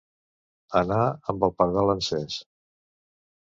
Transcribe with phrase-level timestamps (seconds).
[0.79, 1.03] Anar
[1.33, 2.41] amb el pardal encès.